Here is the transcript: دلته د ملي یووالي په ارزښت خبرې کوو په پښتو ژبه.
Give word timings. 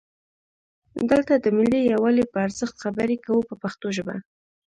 دلته 1.09 1.33
د 1.37 1.45
ملي 1.57 1.81
یووالي 1.91 2.25
په 2.31 2.37
ارزښت 2.47 2.75
خبرې 2.83 3.17
کوو 3.25 3.47
په 3.49 3.55
پښتو 3.61 3.87
ژبه. 3.97 4.15